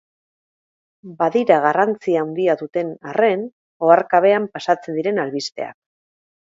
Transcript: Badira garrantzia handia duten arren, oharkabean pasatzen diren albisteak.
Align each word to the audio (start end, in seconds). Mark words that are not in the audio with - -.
Badira 1.19 1.57
garrantzia 1.65 2.23
handia 2.27 2.57
duten 2.63 2.91
arren, 3.13 3.47
oharkabean 3.91 4.53
pasatzen 4.59 5.01
diren 5.01 5.25
albisteak. 5.29 5.83